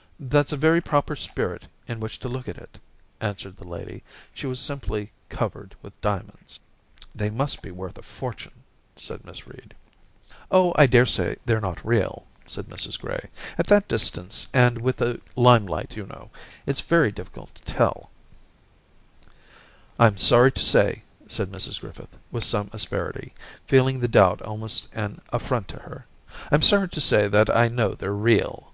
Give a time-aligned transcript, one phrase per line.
[0.00, 2.78] * That's a very proper spirit in which to look at it,'
[3.20, 6.60] answered the lady....* She was simply covered with diamonds.''
[7.16, 8.62] They must be worth a fortune,'
[8.94, 9.74] said Miss Reed.
[10.52, 14.80] *0h, I daresay they're not real,' said 254 Orientatums Mrs Gray; *at that distance and
[14.80, 16.30] with the lime light, you know,
[16.64, 18.10] it's very difficult to tell/
[19.04, 23.34] * I'm sorry to say,' said Mrs Griffith, with some asperity,
[23.66, 26.06] feeling the doubt almost an affi ont to her
[26.36, 28.72] —* I'm sorry to say that I know they're real.